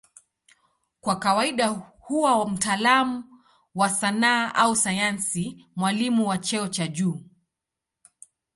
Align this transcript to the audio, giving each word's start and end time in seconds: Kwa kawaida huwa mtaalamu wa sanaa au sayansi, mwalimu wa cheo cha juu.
Kwa 1.01 1.15
kawaida 1.19 1.67
huwa 1.99 2.49
mtaalamu 2.49 3.23
wa 3.75 3.89
sanaa 3.89 4.53
au 4.55 4.75
sayansi, 4.75 5.65
mwalimu 5.75 6.27
wa 6.27 6.37
cheo 6.37 6.67
cha 6.67 6.87
juu. 6.87 7.21